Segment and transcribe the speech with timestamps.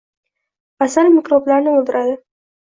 [0.85, 2.17] Asal mikroblarni o‘ldiradi.